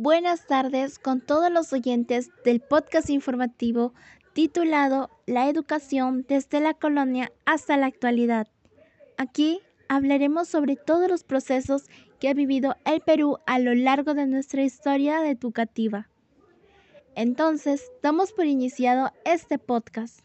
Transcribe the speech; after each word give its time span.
Buenas 0.00 0.46
tardes 0.46 1.00
con 1.00 1.20
todos 1.20 1.50
los 1.50 1.72
oyentes 1.72 2.30
del 2.44 2.60
podcast 2.60 3.10
informativo 3.10 3.94
titulado 4.32 5.10
La 5.26 5.48
educación 5.48 6.24
desde 6.28 6.60
la 6.60 6.72
colonia 6.72 7.32
hasta 7.46 7.76
la 7.76 7.86
actualidad. 7.86 8.46
Aquí 9.16 9.58
hablaremos 9.88 10.46
sobre 10.46 10.76
todos 10.76 11.10
los 11.10 11.24
procesos 11.24 11.86
que 12.20 12.28
ha 12.28 12.34
vivido 12.34 12.76
el 12.84 13.00
Perú 13.00 13.38
a 13.44 13.58
lo 13.58 13.74
largo 13.74 14.14
de 14.14 14.28
nuestra 14.28 14.62
historia 14.62 15.28
educativa. 15.28 16.08
Entonces, 17.16 17.90
damos 18.00 18.30
por 18.30 18.46
iniciado 18.46 19.10
este 19.24 19.58
podcast. 19.58 20.20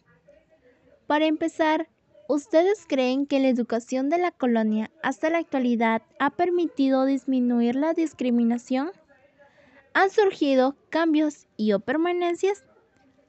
Para 1.08 1.26
empezar, 1.26 1.89
¿ustedes 2.30 2.86
creen 2.88 3.25
que 3.25 3.39
la 3.39 3.47
educación 3.47 4.10
de 4.10 4.19
la 4.19 4.30
colonia 4.30 4.92
hasta 5.02 5.32
la 5.32 5.39
actualidad 5.39 6.04
ha 6.19 6.30
permitido 6.30 7.05
disminuir 7.05 7.75
la 7.75 7.96
discriminación? 7.96 8.92
¿Han 9.96 10.10
surgido 10.10 10.75
cambios 10.89 11.46
y 11.56 11.74
o 11.74 11.79
permanencias? 11.79 12.65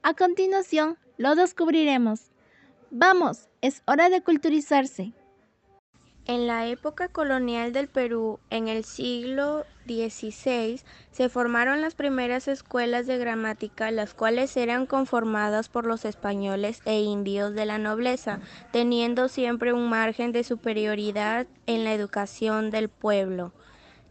A 0.03 0.15
continuación, 0.15 0.97
lo 1.19 1.35
descubriremos. 1.35 2.33
Vamos, 2.91 3.51
es 3.61 3.83
hora 3.87 4.09
de 4.09 4.23
culturizarse. 4.23 5.13
En 6.25 6.47
la 6.47 6.67
época 6.67 7.09
colonial 7.09 7.75
del 7.75 7.89
Perú, 7.89 8.41
en 8.49 8.69
el 8.69 8.85
siglo 8.85 9.67
XVI, 9.85 10.81
se 11.11 11.29
formaron 11.29 11.83
las 11.83 11.95
primeras 11.95 12.49
escuelas 12.49 13.07
de 13.07 13.19
gramática, 13.19 13.91
las 13.91 14.15
cuales 14.15 14.57
eran 14.57 14.87
conformadas 14.87 15.69
por 15.69 15.85
los 15.85 16.07
españoles 16.07 16.81
e 16.87 17.03
indios 17.03 17.55
de 17.55 17.67
la 17.67 17.77
nobleza, 17.77 18.41
teniendo 18.73 19.29
siempre 19.29 19.75
un 19.75 19.91
margen 19.91 20.33
de 20.33 20.45
superioridad 20.45 21.47
en 21.67 21.85
la 21.85 21.93
educación 21.93 22.71
del 22.71 22.89
pueblo 22.89 23.53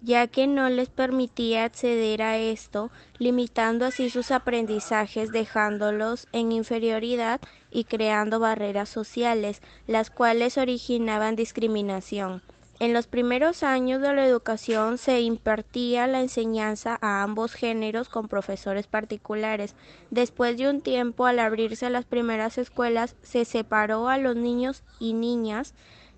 ya 0.03 0.27
que 0.27 0.47
no 0.47 0.69
les 0.69 0.89
permitía 0.89 1.63
acceder 1.63 2.21
a 2.21 2.37
esto, 2.37 2.91
limitando 3.19 3.85
así 3.85 4.09
sus 4.09 4.31
aprendizajes, 4.31 5.31
dejándolos 5.31 6.27
en 6.33 6.51
inferioridad 6.51 7.39
y 7.71 7.85
creando 7.85 8.39
barreras 8.39 8.89
sociales, 8.89 9.61
las 9.87 10.09
cuales 10.09 10.57
originaban 10.57 11.37
discriminación. 11.37 12.43
En 12.79 12.91
los 12.91 13.07
primeros 13.07 13.63
años 13.63 14.01
de 14.01 14.13
la 14.13 14.25
educación 14.25 14.97
se 14.97 15.21
impartía 15.21 16.05
la 16.05 16.19
enseñanza 16.19 16.97
a 17.01 17.23
ambos 17.23 17.53
géneros 17.53 18.09
con 18.09 18.27
profesores 18.27 18.87
particulares. 18.87 19.73
Después 20.09 20.57
de 20.57 20.69
un 20.69 20.81
tiempo, 20.81 21.25
al 21.25 21.39
abrirse 21.39 21.89
las 21.89 22.03
primeras 22.03 22.57
escuelas, 22.57 23.15
se 23.21 23.45
separó 23.45 24.09
a 24.09 24.17
los 24.17 24.35
niños 24.35 24.83
y 24.99 25.13
niñas 25.13 25.73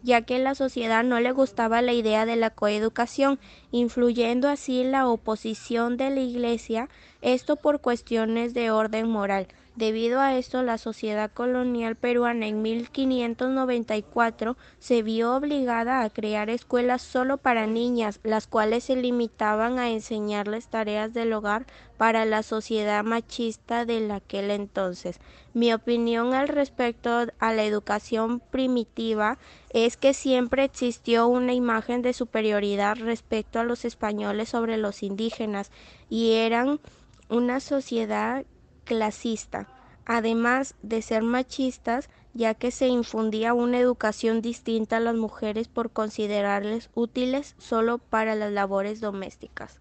ya 0.06 0.22
que 0.22 0.38
la 0.38 0.54
sociedad 0.54 1.04
no 1.04 1.20
le 1.20 1.32
gustaba 1.32 1.82
la 1.82 1.92
idea 1.92 2.28
de 2.28 2.36
la 2.36 2.52
coeducación, 2.52 3.40
influyendo 3.72 4.48
así 4.48 4.84
la 4.84 5.08
oposición 5.08 5.98
de 5.98 6.12
la 6.12 6.20
Iglesia, 6.22 6.90
esto 7.22 7.56
por 7.56 7.82
cuestiones 7.82 8.54
de 8.54 8.70
orden 8.70 9.10
moral. 9.10 9.48
Debido 9.76 10.22
a 10.22 10.38
esto, 10.38 10.64
la 10.64 10.78
sociedad 10.78 11.30
colonial 11.30 11.98
peruana 11.98 12.48
en 12.48 12.62
1594 12.62 14.56
se 14.80 15.04
vio 15.04 15.36
obligada 15.36 16.02
a 16.02 16.10
crear 16.10 16.50
escuelas 16.50 17.02
solo 17.02 17.36
para 17.38 17.68
niñas, 17.68 18.22
las 18.24 18.48
cuales 18.48 18.86
se 18.86 18.96
limitaban 18.96 19.78
a 19.78 19.90
enseñarles 19.90 20.70
tareas 20.70 21.14
del 21.14 21.34
hogar 21.34 21.66
para 21.98 22.24
la 22.24 22.42
sociedad 22.42 23.04
machista 23.04 23.84
de 23.84 24.14
aquel 24.14 24.50
entonces. 24.50 25.20
Mi 25.54 25.74
opinión 25.74 26.34
al 26.34 26.48
respecto 26.48 27.26
a 27.40 27.54
la 27.54 27.64
educación 27.66 28.40
primitiva 28.40 29.38
es 29.72 29.98
que 29.98 30.14
siempre 30.14 30.64
existió 30.64 31.28
una 31.28 31.54
imagen 31.54 32.02
de 32.02 32.14
superioridad 32.14 32.96
respecto 32.96 33.60
a 33.60 33.66
los 33.66 33.84
españoles 33.84 34.48
sobre 34.48 34.78
los 34.78 35.04
indígenas 35.04 35.70
y 36.10 36.32
eran 36.32 36.80
una 37.28 37.60
sociedad 37.60 38.46
clasista, 38.86 39.68
además 40.06 40.76
de 40.82 41.02
ser 41.02 41.24
machistas, 41.24 42.10
ya 42.34 42.54
que 42.54 42.72
se 42.72 42.88
infundía 42.88 43.54
una 43.54 43.80
educación 43.80 44.42
distinta 44.42 44.98
a 44.98 45.02
las 45.02 45.16
mujeres 45.16 45.68
por 45.68 45.92
considerarles 45.92 46.90
útiles 46.94 47.56
solo 47.58 47.98
para 47.98 48.36
las 48.36 48.52
labores 48.52 49.02
domésticas. 49.02 49.80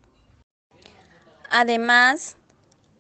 Además, 1.51 2.37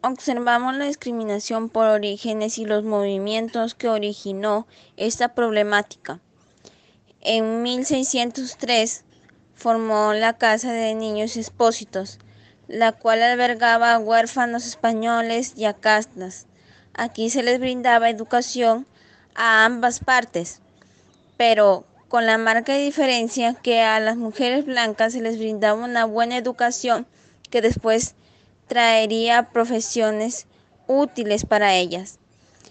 observamos 0.03 0.77
la 0.77 0.85
discriminación 0.85 1.69
por 1.69 1.87
orígenes 1.87 2.59
y 2.59 2.67
los 2.67 2.85
movimientos 2.85 3.75
que 3.75 3.89
originó 3.89 4.67
esta 4.97 5.35
problemática. 5.35 6.21
En 7.21 7.63
1603 7.63 9.05
formó 9.55 10.13
la 10.13 10.35
Casa 10.37 10.73
de 10.73 10.95
Niños 10.95 11.37
Expósitos, 11.37 12.19
la 12.69 12.93
cual 12.93 13.23
albergaba 13.23 13.93
a 13.93 13.99
huérfanos 13.99 14.67
españoles 14.67 15.55
y 15.57 15.65
a 15.65 15.75
castas. 15.75 16.47
Aquí 16.95 17.31
se 17.31 17.43
les 17.43 17.59
brindaba 17.59 18.11
educación 18.11 18.87
a 19.35 19.65
ambas 19.65 20.01
partes, 20.01 20.61
pero 21.37 21.85
con 22.09 22.27
la 22.27 22.39
marca 22.39 22.75
diferencia 22.77 23.55
que 23.55 23.83
a 23.83 23.99
las 24.01 24.17
mujeres 24.17 24.65
blancas 24.65 25.13
se 25.13 25.21
les 25.21 25.39
brindaba 25.39 25.85
una 25.85 26.05
buena 26.05 26.37
educación 26.37 27.07
que 27.51 27.61
después 27.61 28.15
traería 28.69 29.51
profesiones 29.51 30.47
útiles 30.87 31.45
para 31.45 31.75
ellas, 31.75 32.19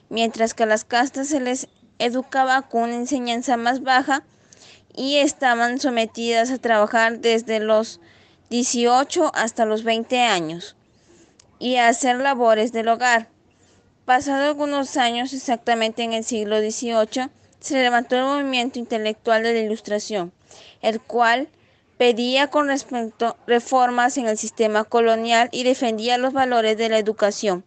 mientras 0.10 0.54
que 0.54 0.64
a 0.64 0.68
las 0.68 0.86
castas 0.86 1.28
se 1.28 1.40
les 1.40 1.68
educaba 2.00 2.62
con 2.64 2.84
una 2.84 2.96
enseñanza 2.96 3.58
más 3.58 3.82
baja 3.84 4.24
y 4.96 5.18
estaban 5.18 5.80
sometidas 5.80 6.52
a 6.52 6.58
trabajar 6.58 7.20
desde 7.20 7.60
los 7.60 8.00
18 8.54 9.32
hasta 9.34 9.66
los 9.66 9.84
20 9.84 10.22
años 10.22 10.76
y 11.58 11.78
a 11.78 11.88
hacer 11.88 12.18
labores 12.18 12.72
del 12.72 12.88
hogar. 12.88 13.28
Pasado 14.06 14.46
algunos 14.46 14.96
años, 14.96 15.34
exactamente 15.34 16.04
en 16.04 16.14
el 16.14 16.24
siglo 16.24 16.60
XVIII, 16.60 17.32
se 17.60 17.82
levantó 17.82 18.16
el 18.16 18.26
movimiento 18.26 18.78
intelectual 18.78 19.42
de 19.42 19.54
la 19.54 19.60
Ilustración, 19.62 20.34
el 20.84 21.02
cual 21.02 21.50
pedía 21.98 22.52
con 22.52 22.68
respecto 22.68 23.38
reformas 23.48 24.20
en 24.20 24.28
el 24.28 24.38
sistema 24.38 24.84
colonial 24.84 25.50
y 25.52 25.64
defendía 25.64 26.20
los 26.20 26.32
valores 26.32 26.78
de 26.78 26.90
la 26.90 27.00
educación, 27.00 27.66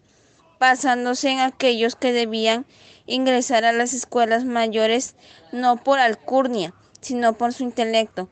basándose 0.60 1.30
en 1.30 1.40
aquellos 1.40 1.96
que 1.96 2.12
debían 2.12 2.64
ingresar 3.06 3.64
a 3.64 3.72
las 3.72 3.92
escuelas 3.92 4.44
mayores 4.44 5.16
no 5.50 5.82
por 5.82 5.98
alcurnia, 5.98 6.74
sino 7.00 7.32
por 7.32 7.52
su 7.52 7.64
intelecto, 7.64 8.28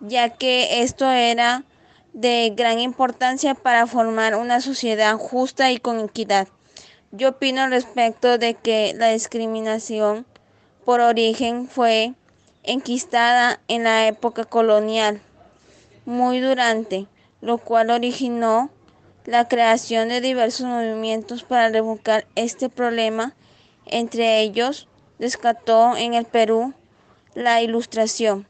ya 0.00 0.28
que 0.28 0.82
esto 0.82 1.10
era 1.10 1.64
de 2.12 2.52
gran 2.56 2.80
importancia 2.80 3.54
para 3.54 3.86
formar 3.86 4.34
una 4.34 4.60
sociedad 4.60 5.16
justa 5.16 5.70
y 5.70 5.78
con 5.78 6.00
equidad. 6.00 6.48
Yo 7.12 7.30
opino 7.30 7.68
respecto 7.68 8.38
de 8.38 8.54
que 8.54 8.94
la 8.96 9.08
discriminación 9.08 10.26
por 10.84 11.00
origen 11.00 11.68
fue 11.68 12.14
enquistada 12.62 13.60
en 13.68 13.84
la 13.84 14.06
época 14.06 14.44
colonial, 14.44 15.20
muy 16.04 16.40
durante, 16.40 17.06
lo 17.40 17.58
cual 17.58 17.90
originó 17.90 18.70
la 19.24 19.48
creación 19.48 20.08
de 20.08 20.20
diversos 20.20 20.66
movimientos 20.66 21.42
para 21.44 21.68
revocar 21.68 22.26
este 22.34 22.68
problema. 22.68 23.34
Entre 23.86 24.40
ellos, 24.40 24.88
descató 25.18 25.96
en 25.96 26.14
el 26.14 26.24
Perú 26.24 26.74
la 27.34 27.62
ilustración. 27.62 28.46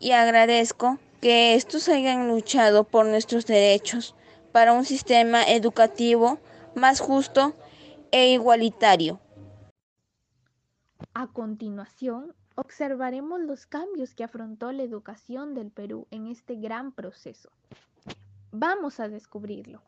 Y 0.00 0.12
agradezco 0.12 0.98
que 1.24 1.54
estos 1.54 1.88
hayan 1.88 2.28
luchado 2.28 2.84
por 2.84 3.06
nuestros 3.06 3.46
derechos 3.46 4.14
para 4.52 4.74
un 4.74 4.84
sistema 4.84 5.42
educativo 5.42 6.38
más 6.74 7.00
justo 7.00 7.54
e 8.10 8.34
igualitario. 8.34 9.18
A 11.14 11.26
continuación, 11.28 12.34
observaremos 12.56 13.40
los 13.40 13.64
cambios 13.64 14.14
que 14.14 14.22
afrontó 14.22 14.70
la 14.72 14.82
educación 14.82 15.54
del 15.54 15.70
Perú 15.70 16.06
en 16.10 16.26
este 16.26 16.56
gran 16.56 16.92
proceso. 16.92 17.48
Vamos 18.52 19.00
a 19.00 19.08
descubrirlo. 19.08 19.80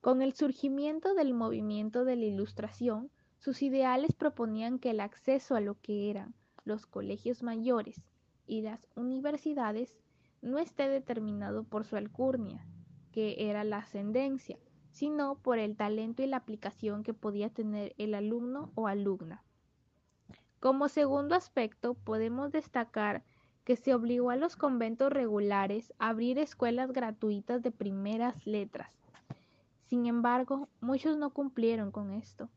Con 0.00 0.22
el 0.22 0.32
surgimiento 0.34 1.12
del 1.14 1.34
movimiento 1.34 2.04
de 2.04 2.14
la 2.14 2.26
Ilustración, 2.26 3.10
sus 3.40 3.62
ideales 3.62 4.12
proponían 4.12 4.78
que 4.78 4.90
el 4.90 5.00
acceso 5.00 5.56
a 5.56 5.60
lo 5.60 5.74
que 5.80 6.08
eran 6.08 6.36
los 6.64 6.86
colegios 6.86 7.42
mayores 7.42 8.00
y 8.50 8.62
las 8.62 8.88
universidades 8.96 9.96
no 10.42 10.58
esté 10.58 10.88
determinado 10.88 11.62
por 11.62 11.84
su 11.84 11.94
alcurnia, 11.94 12.66
que 13.12 13.48
era 13.48 13.62
la 13.62 13.78
ascendencia, 13.78 14.58
sino 14.90 15.36
por 15.36 15.60
el 15.60 15.76
talento 15.76 16.24
y 16.24 16.26
la 16.26 16.38
aplicación 16.38 17.04
que 17.04 17.14
podía 17.14 17.48
tener 17.50 17.94
el 17.96 18.12
alumno 18.12 18.72
o 18.74 18.88
alumna. 18.88 19.44
Como 20.58 20.88
segundo 20.88 21.36
aspecto, 21.36 21.94
podemos 21.94 22.50
destacar 22.50 23.22
que 23.64 23.76
se 23.76 23.94
obligó 23.94 24.30
a 24.30 24.36
los 24.36 24.56
conventos 24.56 25.12
regulares 25.12 25.94
a 26.00 26.08
abrir 26.08 26.36
escuelas 26.40 26.92
gratuitas 26.92 27.62
de 27.62 27.70
primeras 27.70 28.44
letras. 28.48 28.92
Sin 29.84 30.06
embargo, 30.06 30.68
muchos 30.80 31.16
no 31.16 31.30
cumplieron 31.30 31.92
con 31.92 32.10
esto. 32.10 32.48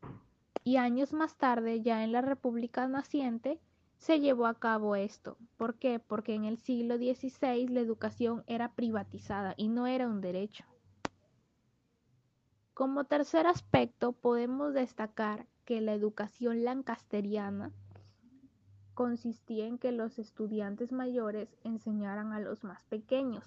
Y 0.63 0.77
años 0.77 1.13
más 1.13 1.37
tarde, 1.37 1.81
ya 1.81 2.03
en 2.03 2.11
la 2.11 2.21
República 2.21 2.87
naciente, 2.87 3.59
se 4.03 4.19
llevó 4.19 4.47
a 4.47 4.53
cabo 4.53 4.97
esto. 4.97 5.37
¿Por 5.55 5.75
qué? 5.75 5.97
Porque 5.97 6.35
en 6.35 6.43
el 6.43 6.57
siglo 6.57 6.97
XVI 6.97 7.69
la 7.69 7.79
educación 7.79 8.43
era 8.47 8.73
privatizada 8.73 9.53
y 9.55 9.69
no 9.69 9.87
era 9.87 10.09
un 10.09 10.19
derecho. 10.19 10.65
Como 12.73 13.05
tercer 13.05 13.47
aspecto 13.47 14.11
podemos 14.11 14.73
destacar 14.73 15.47
que 15.63 15.79
la 15.79 15.93
educación 15.93 16.65
lancasteriana 16.65 17.71
consistía 18.93 19.67
en 19.67 19.77
que 19.77 19.93
los 19.93 20.19
estudiantes 20.19 20.91
mayores 20.91 21.55
enseñaran 21.63 22.33
a 22.33 22.41
los 22.41 22.65
más 22.65 22.83
pequeños, 22.83 23.45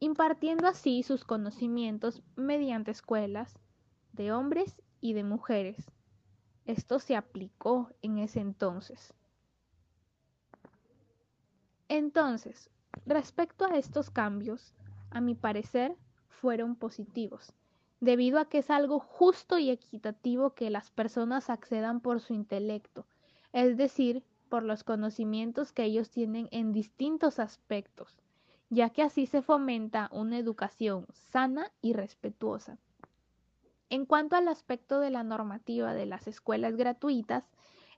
impartiendo 0.00 0.66
así 0.66 1.04
sus 1.04 1.24
conocimientos 1.24 2.20
mediante 2.34 2.90
escuelas 2.90 3.54
de 4.12 4.32
hombres 4.32 4.82
y 5.00 5.12
de 5.12 5.22
mujeres. 5.22 5.92
Esto 6.64 6.98
se 6.98 7.14
aplicó 7.14 7.90
en 8.02 8.18
ese 8.18 8.40
entonces. 8.40 9.14
Entonces, 11.88 12.70
respecto 13.06 13.64
a 13.64 13.76
estos 13.78 14.10
cambios, 14.10 14.74
a 15.10 15.20
mi 15.20 15.34
parecer, 15.34 15.96
fueron 16.28 16.76
positivos, 16.76 17.52
debido 18.00 18.38
a 18.38 18.48
que 18.48 18.58
es 18.58 18.70
algo 18.70 19.00
justo 19.00 19.58
y 19.58 19.70
equitativo 19.70 20.54
que 20.54 20.70
las 20.70 20.90
personas 20.90 21.48
accedan 21.48 22.00
por 22.00 22.20
su 22.20 22.34
intelecto, 22.34 23.06
es 23.52 23.76
decir, 23.76 24.22
por 24.48 24.62
los 24.62 24.84
conocimientos 24.84 25.72
que 25.72 25.84
ellos 25.84 26.10
tienen 26.10 26.48
en 26.52 26.72
distintos 26.72 27.38
aspectos, 27.38 28.18
ya 28.70 28.90
que 28.90 29.02
así 29.02 29.26
se 29.26 29.40
fomenta 29.40 30.10
una 30.12 30.38
educación 30.38 31.06
sana 31.12 31.72
y 31.80 31.94
respetuosa. 31.94 32.78
En 33.90 34.04
cuanto 34.04 34.36
al 34.36 34.48
aspecto 34.48 35.00
de 35.00 35.10
la 35.10 35.22
normativa 35.22 35.94
de 35.94 36.04
las 36.04 36.26
escuelas 36.26 36.76
gratuitas, 36.76 37.44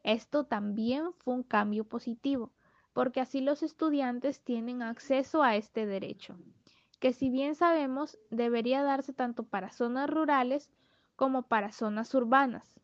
esto 0.05 0.45
también 0.45 1.13
fue 1.19 1.35
un 1.35 1.43
cambio 1.43 1.85
positivo, 1.85 2.53
porque 2.93 3.21
así 3.21 3.41
los 3.41 3.63
estudiantes 3.63 4.41
tienen 4.41 4.83
acceso 4.83 5.43
a 5.43 5.57
este 5.57 5.87
derecho, 5.87 6.37
que 6.99 7.13
si 7.13 7.31
bien 7.31 7.55
sabemos 7.55 8.19
debería 8.31 8.83
darse 8.83 9.13
tanto 9.13 9.45
para 9.45 9.73
zonas 9.73 10.09
rurales 10.11 10.71
como 11.17 11.43
para 11.43 11.73
zonas 11.73 12.15
urbanas. 12.15 12.81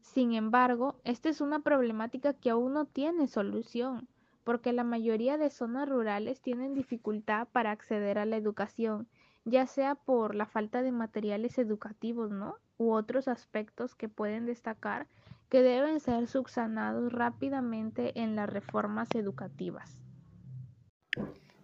Sin 0.00 0.34
embargo, 0.34 1.00
esta 1.04 1.28
es 1.28 1.40
una 1.40 1.60
problemática 1.60 2.34
que 2.34 2.50
aún 2.50 2.74
no 2.74 2.86
tiene 2.86 3.28
solución, 3.28 4.08
porque 4.44 4.72
la 4.72 4.84
mayoría 4.84 5.38
de 5.38 5.50
zonas 5.50 5.88
rurales 5.88 6.40
tienen 6.40 6.74
dificultad 6.74 7.48
para 7.52 7.70
acceder 7.70 8.18
a 8.18 8.26
la 8.26 8.36
educación, 8.36 9.08
ya 9.44 9.66
sea 9.66 9.94
por 9.94 10.34
la 10.34 10.46
falta 10.46 10.82
de 10.82 10.92
materiales 10.92 11.58
educativos, 11.58 12.30
¿no? 12.30 12.56
U 12.78 12.92
otros 12.92 13.28
aspectos 13.28 13.94
que 13.94 14.08
pueden 14.08 14.46
destacar 14.46 15.06
que 15.52 15.62
deben 15.62 16.00
ser 16.00 16.28
subsanados 16.28 17.12
rápidamente 17.12 18.18
en 18.18 18.36
las 18.36 18.48
reformas 18.48 19.10
educativas. 19.12 20.00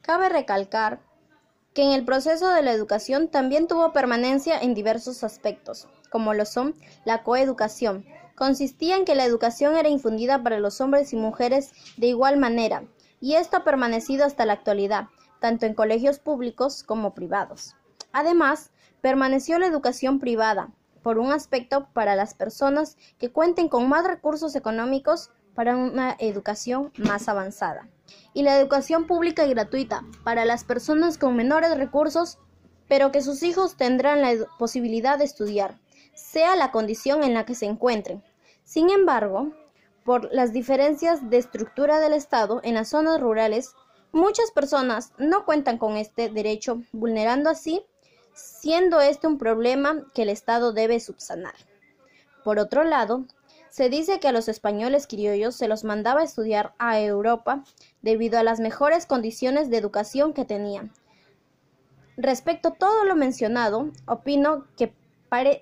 Cabe 0.02 0.28
recalcar 0.28 1.00
que 1.72 1.84
en 1.84 1.92
el 1.92 2.04
proceso 2.04 2.50
de 2.50 2.60
la 2.60 2.72
educación 2.72 3.28
también 3.28 3.66
tuvo 3.66 3.94
permanencia 3.94 4.60
en 4.60 4.74
diversos 4.74 5.24
aspectos, 5.24 5.88
como 6.10 6.34
lo 6.34 6.44
son 6.44 6.74
la 7.06 7.22
coeducación. 7.22 8.04
Consistía 8.36 8.94
en 8.94 9.06
que 9.06 9.14
la 9.14 9.24
educación 9.24 9.74
era 9.74 9.88
infundida 9.88 10.42
para 10.42 10.60
los 10.60 10.82
hombres 10.82 11.14
y 11.14 11.16
mujeres 11.16 11.72
de 11.96 12.08
igual 12.08 12.36
manera, 12.36 12.82
y 13.22 13.36
esto 13.36 13.56
ha 13.56 13.64
permanecido 13.64 14.26
hasta 14.26 14.44
la 14.44 14.52
actualidad, 14.52 15.06
tanto 15.40 15.64
en 15.64 15.72
colegios 15.72 16.18
públicos 16.18 16.82
como 16.82 17.14
privados. 17.14 17.74
Además, 18.12 18.70
permaneció 19.00 19.58
la 19.58 19.66
educación 19.66 20.18
privada, 20.20 20.74
por 21.02 21.18
un 21.18 21.32
aspecto 21.32 21.88
para 21.92 22.16
las 22.16 22.34
personas 22.34 22.96
que 23.18 23.30
cuenten 23.30 23.68
con 23.68 23.88
más 23.88 24.06
recursos 24.06 24.54
económicos 24.56 25.30
para 25.54 25.76
una 25.76 26.16
educación 26.20 26.92
más 26.98 27.28
avanzada. 27.28 27.88
Y 28.32 28.42
la 28.42 28.56
educación 28.56 29.06
pública 29.06 29.44
y 29.44 29.50
gratuita 29.50 30.04
para 30.22 30.44
las 30.44 30.64
personas 30.64 31.18
con 31.18 31.34
menores 31.34 31.76
recursos, 31.76 32.38
pero 32.88 33.10
que 33.10 33.22
sus 33.22 33.42
hijos 33.42 33.76
tendrán 33.76 34.22
la 34.22 34.46
posibilidad 34.58 35.18
de 35.18 35.24
estudiar, 35.24 35.78
sea 36.14 36.54
la 36.56 36.70
condición 36.70 37.24
en 37.24 37.34
la 37.34 37.44
que 37.44 37.54
se 37.54 37.66
encuentren. 37.66 38.22
Sin 38.64 38.90
embargo, 38.90 39.52
por 40.04 40.32
las 40.32 40.52
diferencias 40.52 41.28
de 41.28 41.38
estructura 41.38 42.00
del 42.00 42.12
Estado 42.12 42.60
en 42.62 42.74
las 42.74 42.90
zonas 42.90 43.20
rurales, 43.20 43.74
muchas 44.12 44.50
personas 44.52 45.12
no 45.18 45.44
cuentan 45.44 45.76
con 45.76 45.96
este 45.96 46.30
derecho, 46.30 46.82
vulnerando 46.92 47.50
así 47.50 47.84
siendo 48.38 49.00
este 49.00 49.26
un 49.26 49.38
problema 49.38 50.04
que 50.14 50.22
el 50.22 50.28
Estado 50.28 50.72
debe 50.72 51.00
subsanar. 51.00 51.54
Por 52.44 52.58
otro 52.58 52.84
lado, 52.84 53.24
se 53.70 53.90
dice 53.90 54.20
que 54.20 54.28
a 54.28 54.32
los 54.32 54.48
españoles 54.48 55.06
criollos 55.06 55.56
se 55.56 55.68
los 55.68 55.84
mandaba 55.84 56.22
estudiar 56.22 56.74
a 56.78 57.00
Europa 57.00 57.64
debido 58.00 58.38
a 58.38 58.42
las 58.42 58.60
mejores 58.60 59.06
condiciones 59.06 59.70
de 59.70 59.76
educación 59.76 60.32
que 60.32 60.44
tenían. 60.44 60.92
Respecto 62.16 62.68
a 62.68 62.74
todo 62.74 63.04
lo 63.04 63.14
mencionado, 63.16 63.90
opino 64.06 64.66
que 64.76 64.92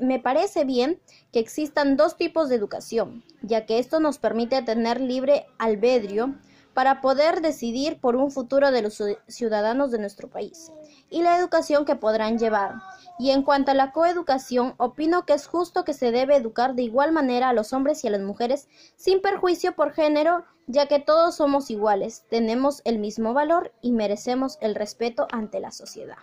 me 0.00 0.20
parece 0.20 0.64
bien 0.64 1.00
que 1.32 1.40
existan 1.40 1.96
dos 1.96 2.16
tipos 2.16 2.48
de 2.48 2.56
educación, 2.56 3.24
ya 3.42 3.66
que 3.66 3.78
esto 3.78 4.00
nos 4.00 4.18
permite 4.18 4.62
tener 4.62 5.00
libre 5.00 5.46
albedrío 5.58 6.34
para 6.76 7.00
poder 7.00 7.40
decidir 7.40 8.00
por 8.00 8.16
un 8.16 8.30
futuro 8.30 8.70
de 8.70 8.82
los 8.82 9.02
ciudadanos 9.28 9.90
de 9.90 9.98
nuestro 9.98 10.28
país 10.28 10.70
y 11.08 11.22
la 11.22 11.38
educación 11.38 11.86
que 11.86 11.96
podrán 11.96 12.38
llevar. 12.38 12.74
Y 13.18 13.30
en 13.30 13.42
cuanto 13.44 13.70
a 13.70 13.74
la 13.74 13.92
coeducación, 13.92 14.74
opino 14.76 15.24
que 15.24 15.32
es 15.32 15.46
justo 15.46 15.84
que 15.84 15.94
se 15.94 16.12
debe 16.12 16.36
educar 16.36 16.74
de 16.74 16.82
igual 16.82 17.12
manera 17.12 17.48
a 17.48 17.54
los 17.54 17.72
hombres 17.72 18.04
y 18.04 18.08
a 18.08 18.10
las 18.10 18.20
mujeres 18.20 18.68
sin 18.94 19.22
perjuicio 19.22 19.74
por 19.74 19.94
género, 19.94 20.44
ya 20.66 20.84
que 20.84 20.98
todos 20.98 21.36
somos 21.36 21.70
iguales, 21.70 22.26
tenemos 22.28 22.82
el 22.84 22.98
mismo 22.98 23.32
valor 23.32 23.72
y 23.80 23.92
merecemos 23.92 24.58
el 24.60 24.74
respeto 24.74 25.28
ante 25.32 25.60
la 25.60 25.72
sociedad. 25.72 26.18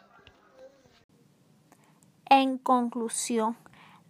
En 2.30 2.60
conclusión, 2.60 3.58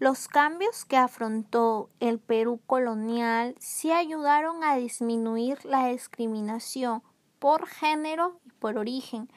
los 0.03 0.27
cambios 0.27 0.83
que 0.83 0.97
afrontó 0.97 1.89
el 2.01 2.19
Perú 2.19 2.59
colonial 2.67 3.55
sí 3.57 3.89
ayudaron 3.89 4.61
a 4.61 4.75
disminuir 4.75 5.63
la 5.63 5.87
discriminación 5.87 7.01
por 7.39 7.67
género 7.67 8.37
y 8.45 8.49
por 8.49 8.77
origen, 8.77 9.31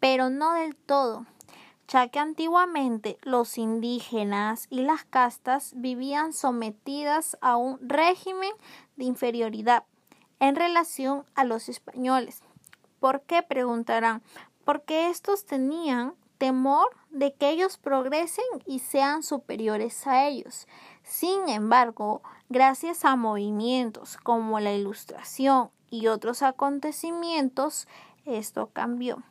pero 0.00 0.30
no 0.30 0.54
del 0.54 0.74
todo, 0.74 1.26
ya 1.86 2.08
que 2.08 2.18
antiguamente 2.18 3.18
los 3.24 3.58
indígenas 3.58 4.68
y 4.70 4.84
las 4.84 5.04
castas 5.04 5.74
vivían 5.76 6.32
sometidas 6.32 7.36
a 7.42 7.58
un 7.58 7.78
régimen 7.86 8.52
de 8.96 9.04
inferioridad 9.04 9.84
en 10.40 10.56
relación 10.56 11.26
a 11.34 11.44
los 11.44 11.68
españoles. 11.68 12.40
¿Por 13.00 13.20
qué? 13.20 13.42
preguntarán. 13.42 14.22
Porque 14.64 15.10
estos 15.10 15.44
tenían 15.44 16.14
temor 16.38 16.88
de 17.10 17.34
que 17.34 17.50
ellos 17.50 17.78
progresen 17.78 18.44
y 18.66 18.80
sean 18.80 19.22
superiores 19.22 20.06
a 20.06 20.26
ellos. 20.26 20.66
Sin 21.02 21.48
embargo, 21.48 22.22
gracias 22.48 23.04
a 23.04 23.16
movimientos 23.16 24.16
como 24.22 24.60
la 24.60 24.72
Ilustración 24.72 25.70
y 25.90 26.08
otros 26.08 26.42
acontecimientos, 26.42 27.88
esto 28.24 28.70
cambió. 28.72 29.22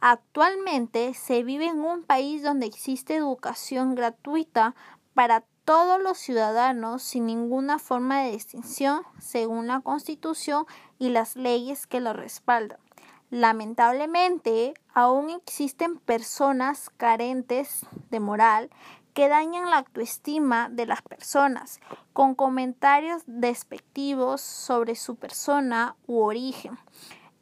Actualmente 0.00 1.14
se 1.14 1.42
vive 1.42 1.66
en 1.66 1.80
un 1.80 2.02
país 2.02 2.42
donde 2.42 2.66
existe 2.66 3.14
educación 3.16 3.94
gratuita 3.94 4.74
para 5.14 5.44
todos 5.64 5.98
los 6.00 6.18
ciudadanos 6.18 7.02
sin 7.02 7.26
ninguna 7.26 7.78
forma 7.78 8.20
de 8.20 8.32
distinción 8.32 9.02
según 9.18 9.66
la 9.66 9.80
Constitución 9.80 10.66
y 10.98 11.08
las 11.08 11.36
leyes 11.36 11.86
que 11.86 12.00
lo 12.00 12.12
respaldan. 12.12 12.83
Lamentablemente, 13.30 14.74
aún 14.92 15.30
existen 15.30 15.98
personas 15.98 16.90
carentes 16.96 17.86
de 18.10 18.20
moral 18.20 18.70
que 19.14 19.28
dañan 19.28 19.70
la 19.70 19.78
autoestima 19.78 20.68
de 20.68 20.86
las 20.86 21.00
personas 21.02 21.80
con 22.12 22.34
comentarios 22.34 23.22
despectivos 23.26 24.40
sobre 24.40 24.96
su 24.96 25.16
persona 25.16 25.96
u 26.06 26.20
origen. 26.20 26.76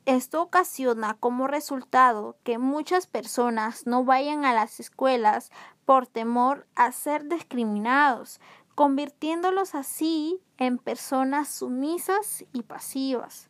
Esto 0.05 0.43
ocasiona 0.43 1.15
como 1.15 1.47
resultado 1.47 2.37
que 2.43 2.59
muchas 2.59 3.07
personas 3.07 3.87
no 3.87 4.05
vayan 4.05 4.45
a 4.45 4.53
las 4.53 4.81
escuelas 4.81 5.51
por 5.85 6.07
temor 6.07 6.67
a 6.75 6.91
ser 6.93 7.29
discriminados, 7.29 8.41
convirtiéndolos 8.75 9.75
así 9.75 10.41
en 10.59 10.79
personas 10.79 11.49
sumisas 11.49 12.45
y 12.53 12.63
pasivas. 12.63 13.49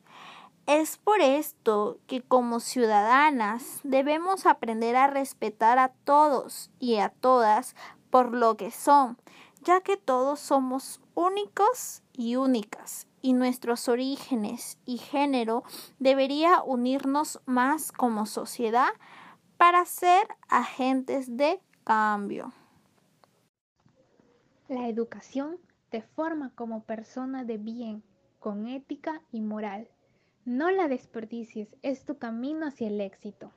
Es 0.66 0.96
por 0.96 1.20
esto 1.20 1.98
que 2.06 2.22
como 2.22 2.60
ciudadanas 2.60 3.80
debemos 3.82 4.46
aprender 4.46 4.94
a 4.94 5.08
respetar 5.08 5.80
a 5.80 5.88
todos 6.04 6.70
y 6.78 6.98
a 6.98 7.08
todas 7.08 7.74
por 8.10 8.32
lo 8.32 8.56
que 8.56 8.70
son, 8.70 9.18
ya 9.62 9.80
que 9.80 9.96
todos 9.96 10.38
somos 10.38 11.00
únicos 11.14 12.04
y 12.12 12.36
únicas 12.36 13.08
y 13.22 13.32
nuestros 13.32 13.88
orígenes 13.88 14.78
y 14.86 14.98
género 14.98 15.64
debería 15.98 16.62
unirnos 16.62 17.40
más 17.44 17.90
como 17.90 18.26
sociedad 18.26 18.90
para 19.56 19.84
ser 19.84 20.28
agentes 20.48 21.36
de 21.36 21.60
cambio. 21.82 22.52
La 24.68 24.88
educación 24.88 25.58
te 25.90 26.02
forma 26.02 26.52
como 26.54 26.84
persona 26.84 27.44
de 27.44 27.58
bien, 27.58 28.04
con 28.38 28.68
ética 28.68 29.22
y 29.32 29.40
moral 29.40 29.88
No 30.44 30.72
la 30.72 30.88
desperdicies, 30.88 31.76
es 31.82 32.04
tu 32.04 32.18
camino 32.18 32.66
hacia 32.66 32.88
el 32.88 33.00
éxito. 33.00 33.52